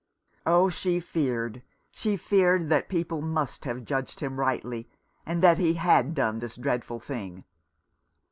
Oh, 0.47 0.69
she 0.71 0.99
feared, 0.99 1.61
she 1.91 2.17
feared 2.17 2.69
that 2.69 2.89
people 2.89 3.21
must 3.21 3.65
have 3.65 3.85
judged 3.85 4.19
him 4.19 4.39
rightly, 4.39 4.89
and 5.27 5.43
that 5.43 5.59
he 5.59 5.75
had 5.75 6.15
done 6.15 6.39
this 6.39 6.55
dreadful 6.55 6.99
thing. 6.99 7.43